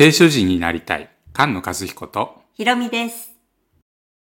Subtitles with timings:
[0.00, 3.32] 聖書人になりたい菅野和彦とひろみです。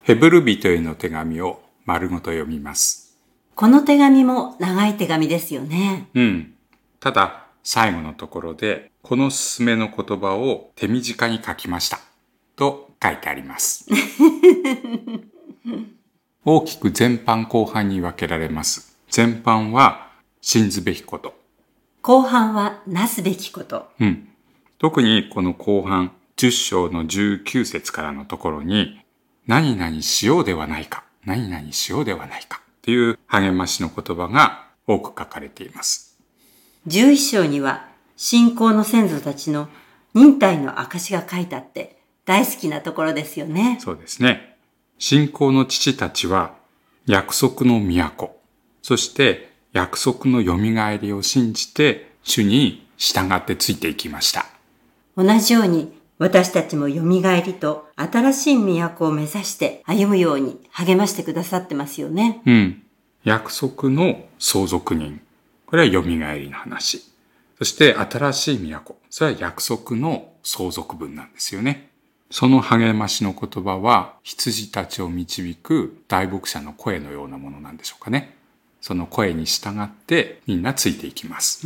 [0.01, 3.17] ヘブル人への手紙を丸ごと読みます。
[3.55, 6.08] この手紙も長い手紙ですよね。
[6.13, 6.53] うん。
[7.01, 11.99] ただ、最後のところで、このすすめの言葉を手短に書きました。
[12.55, 13.85] と書いてあります。
[16.45, 18.98] 大きく前半後半に分けられます。
[19.13, 21.38] 前半は信ずべきこと。
[22.02, 23.90] 後半はなすべきこと。
[24.00, 24.30] うん。
[24.80, 29.00] 特にこの後半、10章の19節からのところに、
[29.48, 36.18] 何々しようではないか、何々しようではないかっていう励ましの言葉が多く書かれています。
[36.88, 39.68] 11章には信仰の先祖たちの
[40.14, 43.78] 忍耐の証が書いてあって大好きなところですよね。
[43.82, 44.58] そうですね。
[44.98, 46.56] 信仰の父たちは
[47.06, 48.36] 約束の都、
[48.82, 54.55] そして約束の蘇りを信じて主に従ってついていきました。
[55.17, 57.03] 同じように私たちも蘇
[57.44, 62.41] りと新しい都を目指して歩むように励ましてくださってますよね。
[62.45, 62.81] うん。
[63.23, 65.19] 約束の相続人。
[65.66, 66.17] これは蘇り
[66.49, 67.03] の話。
[67.58, 68.95] そして新しい都。
[69.09, 71.89] それは約束の相続分なんですよね。
[72.31, 78.36] その励ましの言葉は羊たちを導く大牧者の声のようなものなんでしょうかね。
[78.81, 81.66] その声に従ってみんなついていきます。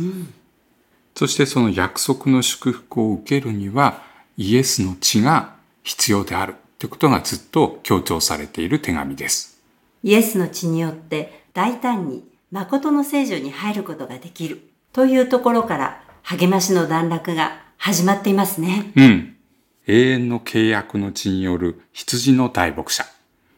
[1.20, 4.00] そしてその約束の祝福を受けるには
[4.38, 9.60] イエスの血が必要であるということがずっと強調されている手紙です。
[10.02, 14.62] イエスの血によって大胆に誠の聖女に入ることができる
[14.94, 18.90] というところから励ましの段落が始まっていますね。
[18.96, 19.36] うん。
[19.88, 23.04] 永遠の契約の地による羊の大牧者。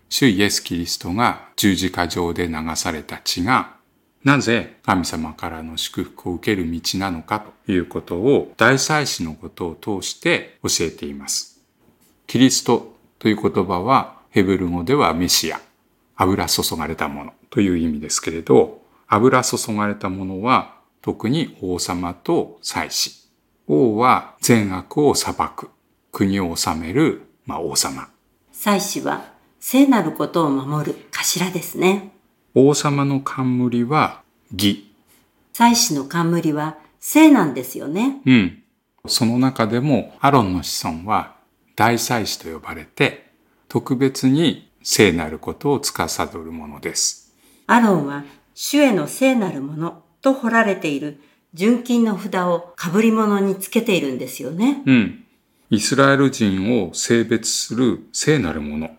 [0.08, 3.76] 主イエス・キリストが十字架上で流された血が、
[4.24, 11.60] なぜ神様からの祝福を受ける道なのかということを大祭司のことを通して教えています。
[12.26, 15.60] キリストという言葉はヘブル語ではメシア、
[16.16, 23.28] 油注がれたものという意味ですけれど、油注がれたものは特に王様と祭司。
[23.66, 25.70] 王は善悪を裁く。
[26.12, 28.08] 国を治める、まあ、王様。
[28.52, 32.11] 祭司は聖なることを守る頭ですね。
[32.54, 34.90] 王様の冠は義。
[35.54, 38.20] 祭司の冠は聖なんですよね。
[38.26, 38.62] うん。
[39.06, 41.36] その中でもアロンの子孫は
[41.76, 43.30] 大祭司と呼ばれて
[43.68, 47.34] 特別に聖なることを司るものです。
[47.66, 48.24] アロンは
[48.54, 51.20] 主への聖なるものと彫られている
[51.54, 54.82] 純金の札を被り物につけているんですよね。
[54.84, 55.24] うん。
[55.70, 58.90] イスラエル人を性別する聖なるもの。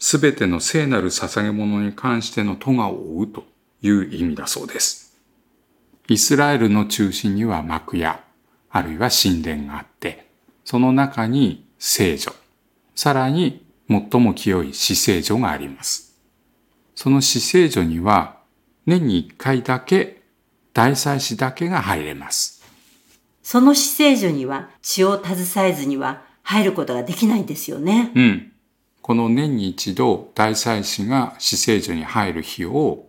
[0.00, 3.44] すべての聖なる捧げ物に関しての咎を負うと
[3.82, 5.16] いう意味だそうです。
[6.08, 8.24] イスラエルの中心には幕屋、
[8.70, 10.26] あるいは神殿があって、
[10.64, 12.32] その中に聖女、
[12.94, 16.18] さらに最も清い死聖女があります。
[16.94, 18.38] その死聖女には
[18.86, 20.22] 年に一回だけ
[20.72, 22.64] 大祭司だけが入れます。
[23.42, 28.12] その死聖所には血を携えずには入ることができないんですよね。
[28.14, 28.49] うん。
[29.02, 33.06] この年に一度大祭司が死聖所に入る日を、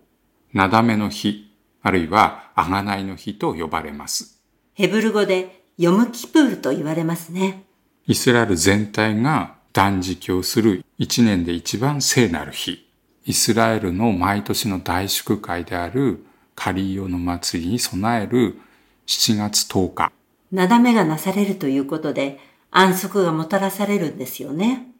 [0.53, 4.39] なだめの日、あるいはあがないの日と呼ばれます。
[4.73, 7.63] ヘブル語でヨムキプールと言われますね。
[8.07, 12.87] イスラエル全体が断食をする一年で一番聖なる日。
[13.25, 16.25] イスラエルの毎年の大祝会である
[16.55, 18.59] カリオの祭りに備える
[19.07, 20.11] 7月10日。
[20.51, 22.39] なだめがなされるということで
[22.71, 24.90] 安息がもたらされるんですよね。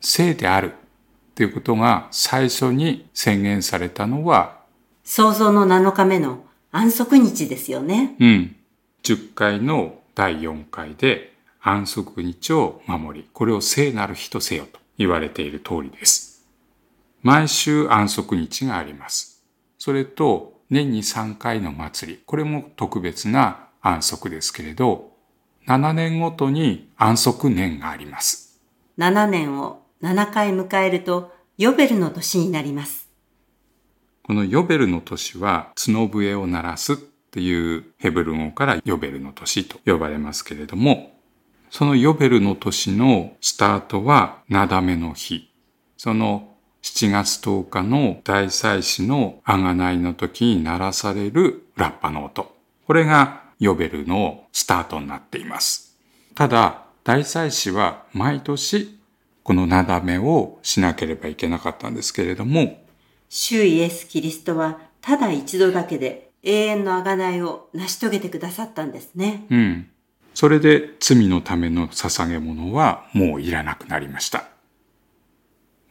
[0.00, 0.72] 聖である
[1.34, 4.58] ということが最初に宣言されたのは
[5.04, 8.14] 創造の7日目の安息日ですよね。
[8.20, 8.56] うん。
[9.02, 11.32] 10回の第4回で
[11.62, 16.44] 安息日を守り、これを聖なる日とせよと言われている通りです。
[17.22, 19.42] 毎週安息日があります。
[19.78, 25.12] それと年に3回の祭り、これも特別な安息ですけれど、
[25.66, 28.60] 7年ごとに安息年があります。
[28.98, 33.08] 7年を7回迎えるとヨベルの年になります。
[34.22, 41.18] このヨベルの年は角笛を鳴らすっていうヘブル語からヨベルの年と呼ばれますけれども、
[41.70, 45.50] そのヨベルの年のスタートはなだめの日。
[45.96, 52.54] その7月10日の大祭司のあがないの時に鳴らされるラッパの音。
[52.86, 55.96] これがヨベルのスタートになっています。
[56.34, 58.97] ただ、大祭司は毎年
[59.48, 62.84] このなだめをしなければいけなかったんですけれども、
[63.30, 69.46] 主イエス・キリストはただ一度だけで永遠の贖いを成し遂げてくださったんですね。
[69.48, 69.88] うん。
[70.34, 74.50] それで罪のための捧げ物はもういらなくなりました。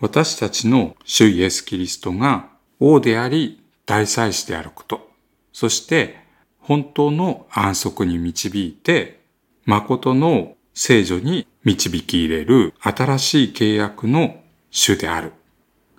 [0.02, 2.50] 私たちの主イエス・キリストが
[2.80, 5.10] 王であり大祭司であること、
[5.52, 6.20] そして
[6.60, 9.22] 本当の安息に導いて、
[9.66, 15.34] 誠の聖女に導き入れる新しい契約の主である。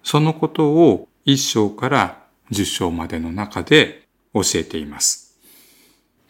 [0.04, 2.22] そのことを一章から
[2.52, 5.36] 十章までの中で教えています。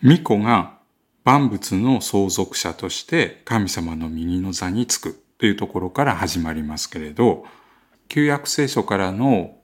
[0.00, 0.78] 巫女が
[1.24, 7.44] 万物の相続者として神様の右の座につくというところから始まりますけれど、
[8.08, 9.58] 旧約聖書からの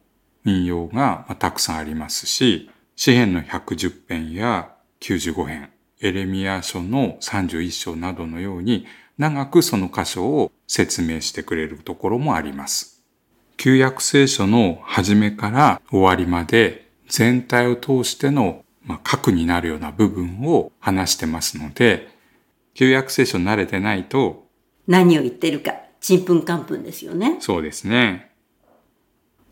[0.45, 5.71] 引用がたくさんありますし、詩篇の110編や95編、
[6.05, 8.87] エレミア書の31章などのように
[9.19, 13.03] 長くその箇所を説明してくれるところもあります。
[13.56, 22.09] 旧約聖書の始めから終わりまで全体を通してのまあ、核になるような部分を話してますので、
[22.75, 24.47] 旧約聖書慣れてないと、
[24.87, 27.39] 何を言ってるか、ちんぷんかんぷんですよね。
[27.41, 28.31] そうですね。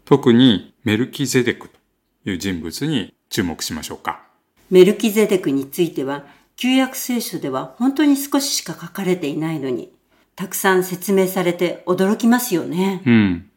[0.05, 4.27] 特にメルキゼデクという人物に注目しましょうか。
[4.71, 6.27] メルキゼデクについては、
[6.57, 9.93] 旧約聖書では本当に少ししか書かれていないのに、
[10.37, 13.03] たくさん説明されて驚きますよね。
[13.05, 13.51] うん。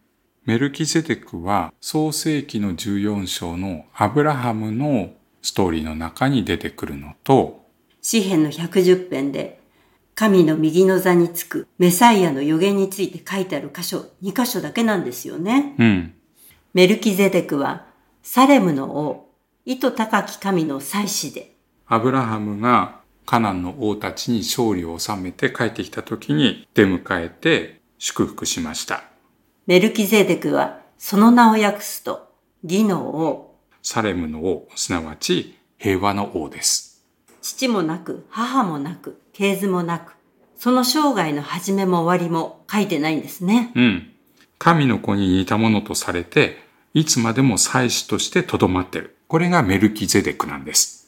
[0.45, 5.11] メルキゼデクは創世記の14章のアブラハムの
[5.41, 7.65] ストーリーの中に出てくるのと、
[8.01, 9.59] 詩篇の110編で、
[10.13, 15.75] 神の右の座につくメサイアの予言について書いてある箇所2箇所だけなんですよね。
[15.77, 16.13] うん。
[16.73, 17.87] メルキゼデクは、
[18.21, 19.33] サレムの王、
[19.65, 21.54] 意図高き神の祭司で、
[21.87, 29.03] アブラハムがカナンの王たちに勝利を収めて帰ってきた時に出迎えて祝福しました。
[29.67, 32.31] メルキゼデクはその名を訳すと、
[32.63, 37.03] 義の王、サレムの王、すなわち平和の王です。
[37.41, 40.15] 父もなく、母もなく、系図もなく、
[40.57, 43.71] その生涯の始めも終わりも書いてないんですね。
[43.75, 44.11] うん。
[44.57, 46.57] 神の子に似たものとされて、
[46.95, 49.15] いつまでも祭司として留まってる。
[49.27, 51.04] これがメルキゼデクなんです。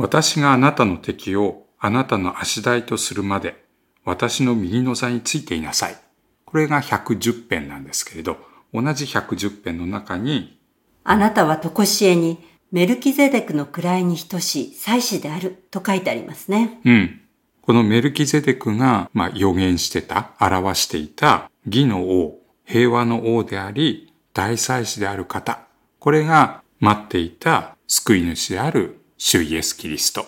[0.00, 3.64] 私があなたの敵をあなたの足台とするまで、
[4.04, 5.96] 私の右の座についていなさい。
[6.46, 8.38] これが110編なんですけれど、
[8.72, 10.58] 同じ110編の中に
[11.04, 12.38] あなたはとこしえに
[12.72, 16.80] メルキゼデクの位に等しい祭司であると書いてありますね。
[16.84, 17.20] うん。
[17.60, 25.60] このメルキゼデクが、まあ、予言してた、表していた義の王、平和の王であり、大祭司である方。
[25.98, 30.24] これが待っていた救い主である主イエス・キリスト。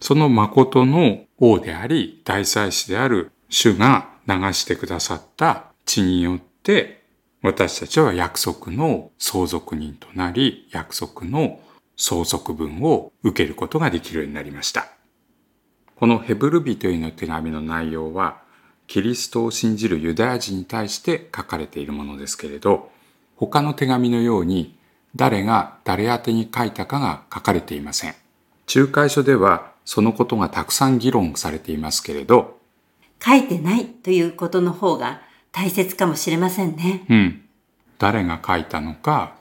[0.00, 7.04] その誠の王であり、大祭司である主が流してくださった血によって
[7.42, 11.60] 私たちは約束の相続人となり、約束の
[11.96, 14.88] 相続分を受けることができるようになりました。
[15.94, 18.42] このヘブル人への手紙の内容は、
[18.88, 22.90] キリストを信じるユダヤ人に対して書かれているものですけれど、
[23.36, 24.76] 他の手紙のように
[25.14, 28.23] 誰が誰宛に書いたかが書かれていません。
[28.72, 32.58] 仲介書ではそのことがたくさん議論されていますけれど、
[33.24, 35.22] 書いてないということの方が
[35.52, 37.04] 大切かもしれませんね。
[37.08, 37.42] うん。
[37.98, 39.34] 誰が書いたのか、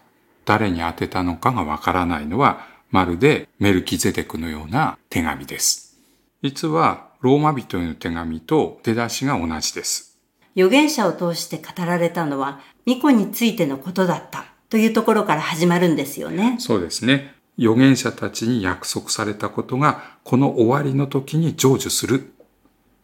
[0.46, 5.98] 誰に宛てたのかがわからないのは、まるでメルキゼデクのような手紙です。
[6.44, 10.20] 実は、ローマ人への手紙と出だしが同じです。
[10.56, 16.58] 預言者を通して語られたのは、巫女についてのことだったというところから始まるんですよね。
[16.60, 17.33] そうですね。
[17.58, 22.34] 預言者たちに約束されたことが、この終わりの時に成就する。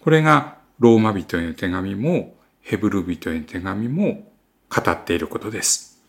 [0.02, 4.32] これが、ローマ人への手紙も、ヘブル人への手紙も
[4.70, 6.02] 語っていることです。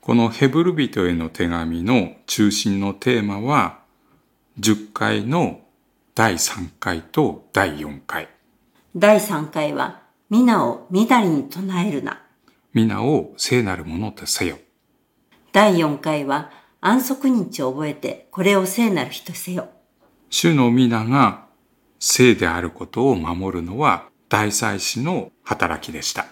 [0.00, 3.80] このヘブル人への手紙の中心のテーマは、
[4.58, 5.60] 10回の
[6.14, 8.28] 第3回と第4回。
[8.96, 12.22] 第3回は、皆を乱に唱えるな。
[12.74, 14.58] 皆を聖なるものとせよ。
[15.52, 16.50] 第4回は、
[16.84, 19.68] 安息日を覚えて、これを聖なる人せよ。
[20.30, 21.46] 主の皆が
[22.00, 26.26] 聖であることを守るのは大祭司の働きでした。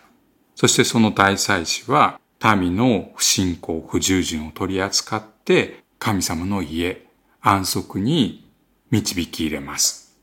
[0.56, 2.20] そしてその大祭司は
[2.58, 7.06] 民の不信仰、不従順を取り扱って神様の家、
[7.40, 8.50] 安息に
[8.90, 10.18] 導き入れます。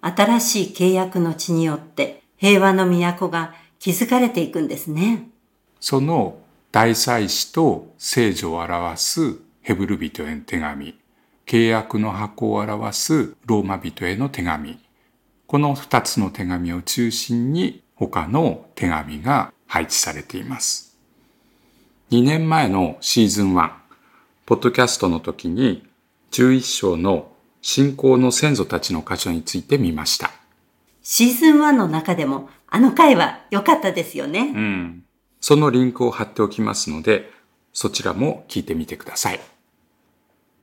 [0.00, 5.28] 新しい契約の地によって平和の都が築かれていくんですね。
[5.80, 6.38] その
[6.72, 10.96] 大祭司と聖女を表すヘブル人への手紙、
[11.44, 14.78] 契約の箱を表すローマ人への手紙、
[15.48, 20.96] この二つの手紙を中心に他の手紙が配置されています。
[22.12, 23.70] 2年前のシーズン1、
[24.46, 25.84] ポッドキャストの時に
[26.30, 30.30] 11章の信仰の先祖たちの箇所について見ました。
[31.02, 34.42] シーズン1の中でもあの回は良かったですよね。
[34.42, 35.04] うん。
[35.40, 37.32] そのリンクを貼っておきますので、
[37.72, 39.40] そちらも聞いてみてください。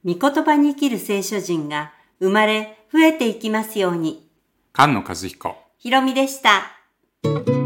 [0.05, 4.29] 御言葉に生きる聖書人が生まれ増えていきますように。
[4.75, 5.55] 菅野和彦。
[5.77, 7.62] ひろみでした。